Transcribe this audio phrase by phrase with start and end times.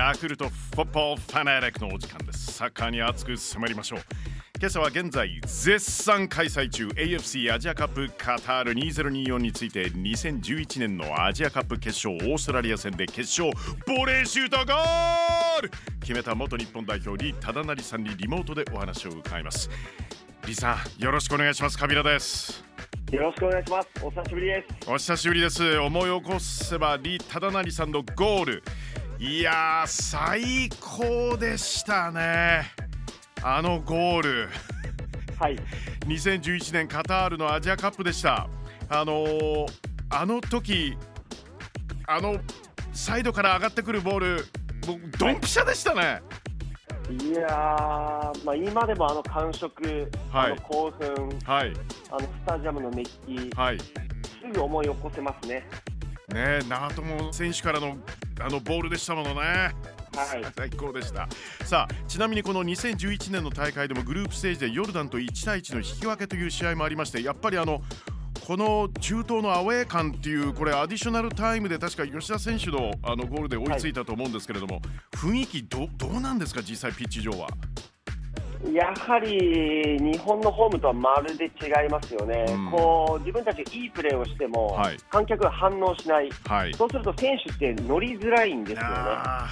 [0.00, 2.52] ヤクルトフォッポーファナリックのお時間です。
[2.54, 4.00] サッカーに熱く迫りましょう。
[4.58, 13.50] 今朝は現在絶賛開催中 AFC アジアカップカタール2024について2011年のアジアカップ決勝オーストラリア戦で決勝
[13.86, 15.70] ボレーシュートゴール。
[16.00, 19.68] 決めた元日本代表リ忠成さんにリモートでお話を伺います。
[20.46, 21.76] リさんよろしくお願いします。
[21.76, 22.64] カビラです
[23.12, 23.88] よろしくお願いします。
[24.02, 24.90] お久しぶりです。
[24.90, 25.76] お久しぶりです。
[25.76, 28.62] 思い起こせばリ忠成さんのゴール
[29.20, 32.62] いやー最高でしたね。
[33.42, 34.48] あのゴール。
[35.38, 35.58] はい。
[36.06, 38.48] 2011年カタールのアジアカップでした。
[38.88, 39.66] あのー
[40.12, 40.96] あの時
[42.08, 42.38] あの
[42.92, 44.36] サイドから上がってくるボール
[44.88, 46.20] もうドンピシャでしたね、
[47.10, 50.52] いやー、まあ今でもあの感触、はい。
[50.52, 51.72] あの興奮、はい。
[52.10, 53.78] あのスタジアムの熱気、はい。
[53.78, 53.86] す
[54.52, 55.68] ぐ思い起こせますね。
[56.34, 57.96] ね長友選手からの
[58.40, 59.72] あのボールでしたものねは
[60.36, 60.44] い。
[60.56, 61.28] 最高でした
[61.64, 67.82] さあちなみにこの2011年の大会でもグループステージでヨルダンと1対1の引き分けという試合もありましてやっぱりあの
[68.46, 74.80] この中東のアウェー感っていうこれアディショナルタイムで確か吉田選手のあのゴールで追いついたと思うんですけれども、
[75.12, 77.48] 雰囲気どどうなんですか実際ピッチ上は。
[78.68, 81.48] やはり日本のホームとはまるで違
[81.86, 86.74] いますよね、うんこう自分たちがいいプレーをしても、はい観客が反応しない、はい。
[86.74, 88.86] そうすると選手って乗りづらいんですよね。
[88.88, 89.48] あ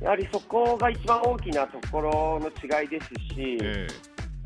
[0.00, 3.86] やはりそこが一番大きなところの違いですし、ーえ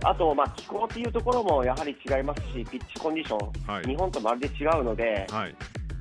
[0.05, 5.27] あと、まあ、気候というところもやはり違いますし、ピッチコンディション、はい日本とまるで違うので。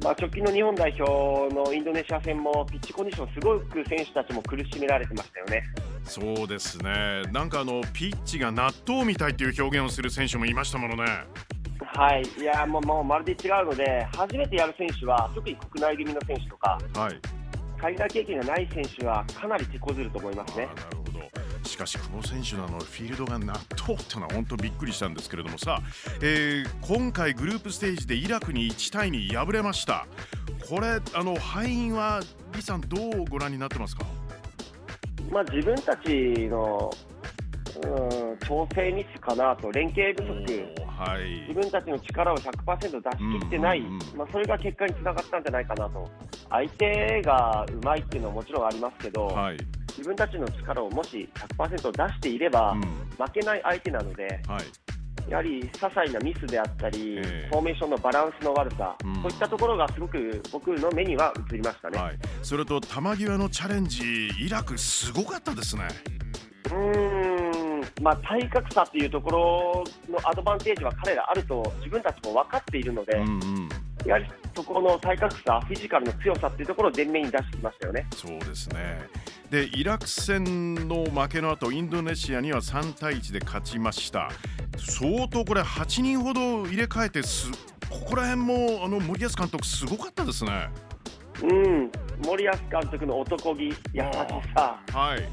[0.03, 5.64] まあ、直近の日本代表のインドネシア戦も、ピッチコンディション、すごく選手たちも苦しめられてましたよね。
[6.08, 7.23] そうですね。
[7.31, 11.25] なんかあのピッチが納豆みたいっていう表現をする選手もいましたものね。
[11.94, 17.19] はい、いやもうもうまるで違うので、初めてやる選手は、特に国内組の選手とか、はい。
[17.79, 20.73] 海外経験がない選手は、かなり手こずると思いますねあ。
[20.73, 21.07] ーなるほど
[21.68, 25.81] しかし久保選手のあのフィールドが納豆っていうのは本当びっくりしたんですけれどもさ、
[26.22, 30.07] えー今回グループステージでイラクに1対2敗れました
[30.69, 32.22] これあの敗因は
[32.53, 34.06] 李さんどうご覧になってますか？
[35.31, 36.89] まあ、自分たちの、
[37.83, 40.88] うん、調整ミスかなと、連携不足。
[40.88, 41.41] はい。
[41.47, 43.99] 自分たちの力を100%出し切ってない、うんうんうん。
[44.17, 46.09] まあ、それが結果につながったんじゃないかなと、
[46.49, 49.57] 相手がうまいっていうのはもちろんありますけど、はい、
[49.89, 52.81] 自分たちの力をもし100%出していれば、うん。
[52.81, 54.87] 負けない相手なので、はい、
[55.29, 61.99] やはり些細なミスであったり、ええフォーメーションのバランスの悪さ、うんそういったところがすごく僕の目には映りましたね。
[61.99, 65.88] はい、それと球際のチャレンジイラクすごかったですね
[66.65, 73.69] うーんまあ、体格差というところのアドバンテージは彼らあると自分たちも分かっているので、うんうん
[74.05, 78.07] やはりそこの体格差、フィジカルの強さっていうところを前面に出してきましたよね。
[78.15, 79.07] そうですね。
[79.49, 84.29] で、イラク戦の負けの後、インドネシアには3対1で勝ちました。
[84.77, 87.51] 相当これ8人ほど入れ替えてす、
[87.89, 90.69] ここら辺もあの森保監督すごかったですね。
[91.43, 91.91] うん、
[92.25, 93.75] 森保監督の男気、優し
[94.55, 95.29] さ、はい。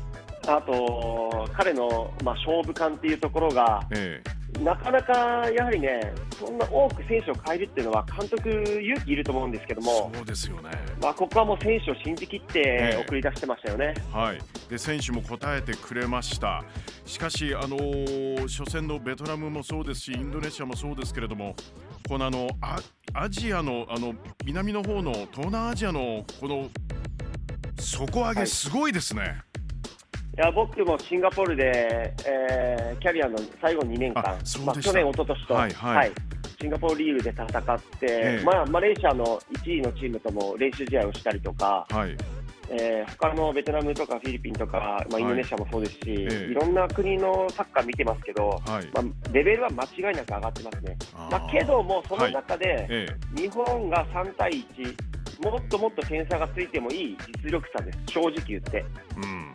[0.47, 4.23] あと彼の、まあ、勝負感っていうところが、え
[4.63, 5.15] なかなか
[5.51, 10.71] やはりね、そんな多く選手を変えるっていうのは、監督、勇気いると思うんですけどえも、そうですよね。
[11.03, 13.95] まあ、ここはもう選手を信じきってええ送り出してましたよね。
[14.13, 14.39] はい、
[14.69, 16.65] で選手も答えてくれました。
[17.05, 21.57] しかし、あのー初戦のベトナムもそうですし、インドネシアもそうですけれども、
[22.09, 22.79] このあのア
[23.15, 26.69] アジアのあの南の方の東南アジアのこの
[27.81, 29.43] 底上げ、はいすごいですね。
[29.54, 29.54] い
[30.37, 34.23] や僕もシンガポールで、えーキャリアの最後2年間。
[34.65, 36.13] まあ、去年、一昨年と、はいはい。
[36.59, 38.45] シンガポールリーグで戦って、ええ。
[38.45, 42.17] まあ、マレーシアの1位のチームとも練習試合をしたりとか、はい、
[42.71, 46.49] えー他のベトナムとかフィリピンとか、まあ、インドネシアもそうですし、いえ。
[46.51, 50.97] えろんな国のサッカー見てますけど、はい、まあ、レベルは間違いなく上がってますね。
[51.31, 53.07] まあ、けども、その中で、え
[53.37, 58.79] 日本が3対1、もっともっと点差がついてもいい実力差です、正直言って。
[58.79, 58.85] え、
[59.17, 59.53] うん、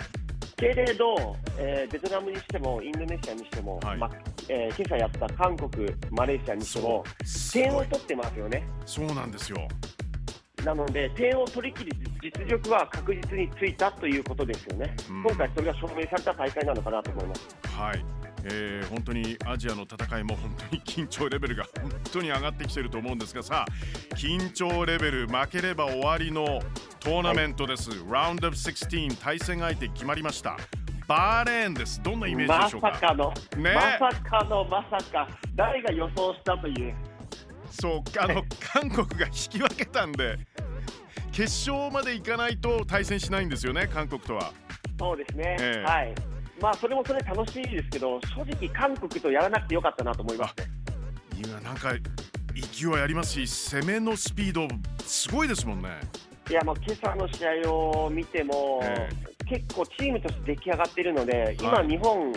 [0.59, 4.11] けれど、えーベトナムにしてもインドネシアにしても、はいまあ
[4.49, 8.63] えー今朝やった韓国、マレーシアにしてもす点を取ってますよね。
[8.85, 9.67] そうなんですよ。
[10.65, 11.91] なので、点を取り切る
[12.21, 14.93] 実力は確実についたということですよね。
[15.09, 17.47] うん今回、それが証明された大会なのかなと思います。
[17.63, 18.05] はい、
[18.43, 26.59] えー本当にアジアの戦いも本当に緊張レベルが本当に上がってきていると思うんですがさあ緊張レベル負ければ終わりの
[26.99, 30.57] トーナメントです、ラウンドオブ16対戦相手決まりました。
[31.07, 32.01] バーレーンです。
[32.03, 32.93] どんなイメージまでしょうか？
[32.93, 33.73] さかの、ね。
[33.73, 36.93] まさかのまさか、誰が予想したという、
[37.71, 40.37] そうあの 韓国が引き分けたんで
[41.31, 44.51] 決勝まで行かないと対戦しないんですよね、韓国とは。
[44.99, 45.89] そうですね、ええ。
[45.89, 46.13] はい。
[46.61, 50.65] まあ、それもそれ楽しいですけど、正直、韓国とやらなくてよかったなと思いますね。
[51.37, 51.93] 今なんか
[52.53, 54.67] 勢いありますし、攻めのスピード
[55.05, 55.89] すごいですもんね。
[56.49, 59.09] いや、もう今朝の試合を見ても、え
[59.45, 62.33] 結構チームとして出来上がっているので、今、はい日本、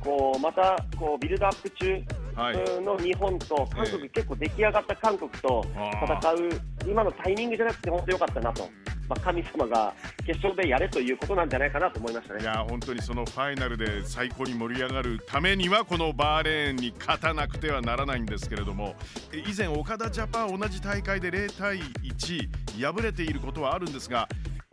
[0.00, 2.02] こうまたこうビルドアップ中
[2.34, 2.56] はい。
[2.82, 8.68] の日本と韓国、ええ結構出来上がった韓国と戦う、今のタイミングじゃなくて、本当良かったなと、
[9.10, 9.92] まあ、神様が
[10.24, 12.42] 決勝でやれということなんじゃないかなと思いましたね。
[12.42, 18.94] いや本当にそのファイナルで最高に盛り上がるためにはこのバーレーンに勝たなくてはならないんですけれども
[19.32, 24.28] 以前岡田ジャパン同じ大会で0対1敗れていることはあるんですが、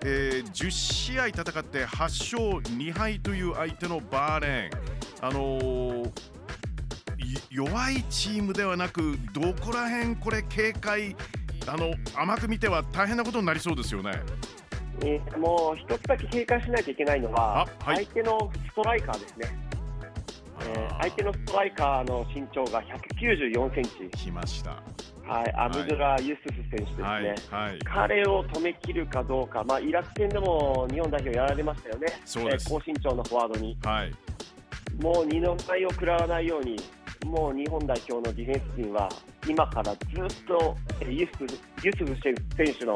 [0.05, 6.11] えー10試合戦って8勝2敗という相手のバーレーンあのー
[7.49, 11.15] 弱いチームではなくどこら辺これ警戒
[11.67, 14.11] あの甘く見ては大変なことになりそうですよね。
[15.03, 19.59] えーもう一つだけ警戒しないといけないのは、あはい相手のストライカーですね、
[20.61, 24.81] えー相手のストライカーの身長が194センチ、来ました。
[25.27, 27.03] はい、アブドゥラ・ユスフ選手ですね。
[27.03, 27.79] はいはい。
[27.83, 34.11] 彼を止めきるかどうか、まあ、イラク戦でも日本代表やられましたよね、そうですえー高身長のフォワードに、はい。
[35.01, 36.77] もう二の舞を食らわないように、
[37.25, 39.09] もう日本代表のディフェンス陣は、
[39.47, 41.47] 今からずっとえーユスフ
[41.83, 42.93] ユスフ選手の。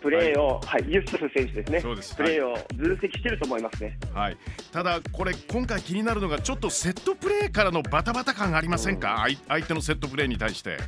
[0.00, 3.98] プレーを、はいユスフ選手ですね、そうですプレーを分析してると思いますね。
[4.12, 4.36] はい、はい。
[4.72, 10.78] ただ、これ、今回気になるのが、ちょっとセットプレーからのバタバタ感がありませんか、相相手のセットプレーに対して。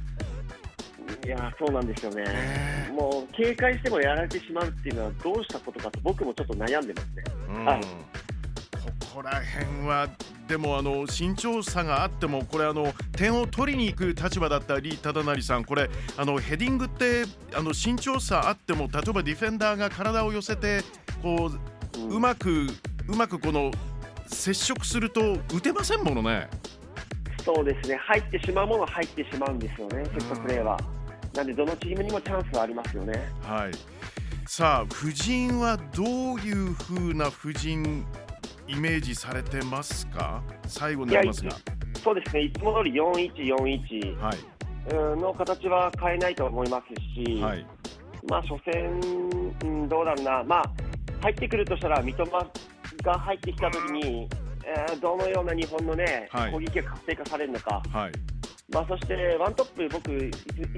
[1.24, 7.24] いやーそうなんですよね、ねもう警戒してもやられてしまうっていうのは、どうしたことかと、僕もちょっと悩んでますね。
[7.48, 7.80] うんはい
[8.86, 10.08] ここら辺は、
[10.48, 20.82] でもあの身長差があっても、これあの、点を取りに行く立場だった李忠成さん、これ、あのヘディングってあの身長差あっても、例えばディフェンダーが体を寄せて、
[21.22, 21.50] こ
[21.98, 22.66] ううまく、
[23.08, 23.72] うまくこの
[24.28, 26.48] 接触すると、打てませんものね。
[27.44, 30.78] そうですね、入ってしまうものは入ってしまうんですよね、セットプレーは。
[31.34, 33.32] なんで、どのチームにもチャンスはありますよね。
[33.42, 33.72] はい。
[34.46, 38.06] さあ、布陣はどういう風な布陣
[38.68, 40.42] イメージされてますか？
[40.66, 41.50] 最後になりますが。
[42.02, 44.36] そうですね、いつも通り4141はい。
[44.94, 46.94] うんの形は変えないと思います
[47.28, 47.66] し、はい。
[48.28, 49.00] まあ、初戦、
[49.64, 50.64] うん、どうだろうな、まあ、
[51.22, 52.30] 入ってくるとしたら、三笘
[53.02, 54.28] が入ってきたときに、
[54.64, 56.52] えーどのような日本のね、はい。
[56.52, 58.12] 攻撃が活性化されるのか、はい。
[58.72, 60.30] まあ、そしてワントップ、僕い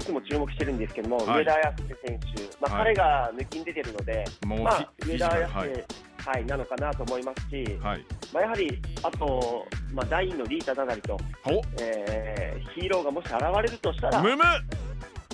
[0.03, 1.39] つ、も注目してるんですけども、はい。
[1.39, 2.83] 上田綺世選手、まあ、はい。
[2.85, 5.85] 彼が抜きに出てるので、まあ、上田綺世、
[6.19, 8.05] はいなのかなと思いますし、はい。
[8.33, 14.43] まあ、やはりあと、まあ、第2のリータ・ダナリと、おえーヒーローがもし現れるとしたら、むむ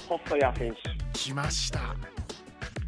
[0.08, 0.76] 細谷選
[1.14, 1.80] 来ました。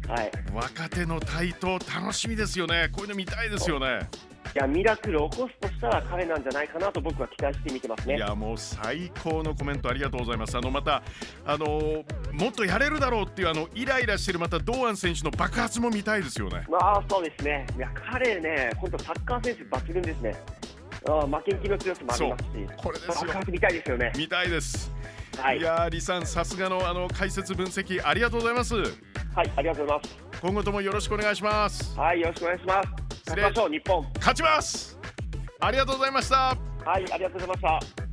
[0.02, 2.88] 手、はい、若手の台頭楽しみですよね。
[2.92, 4.08] こういうの見たいですよね。
[4.54, 8.16] いやミラクルを起こすとしたら彼なんじゃないかなと僕は期待して見てますね。
[8.16, 10.56] いやもう最高のコメントありがとうございます。
[10.56, 11.02] あのまた
[11.44, 16.64] あのもっとやれるだろうっていうあのイライラしてるまた堂安選手の爆発も見たいですよね。
[16.68, 20.36] まあそうですね、いや彼ね、本当サッカー選手抜群ですね。
[21.08, 24.12] あ負けん気の強さもありますし、これですよ爆発見たいですよね。
[24.16, 24.92] 見たいです。
[25.38, 28.74] はい、いやー、李さん、さすがのあの解説分析ありがとうございます。
[28.74, 30.18] はい、ありがとうございます。
[30.40, 31.96] 今後ともよろしくお願いします。
[31.96, 33.07] はい、よろしくお願いします。
[33.28, 34.06] 失礼勝ちましょう、日本。
[34.14, 34.98] 勝ちます。
[35.60, 36.36] ありがとうございました。
[36.84, 38.08] はい、ありがとうございました。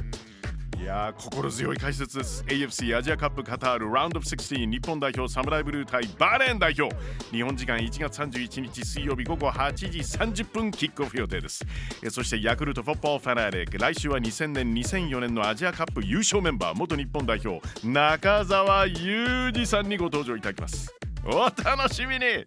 [0.77, 2.43] いやー心強い解説です。
[2.43, 6.93] AFC アジアカップカタールラウンドオブ16日本代表サムライブルー対バーレーン代表。
[7.31, 11.65] 日本時間1月31日水曜日午後8時30分キックオフ予定です。
[12.03, 20.93] えそしてヤクルトフォッポーファナーレ来週は2000年2004年のアジアカップ優勝メンバー元日本代表中澤佑二さんにご登場いただきます。
[21.27, 22.45] お楽しみに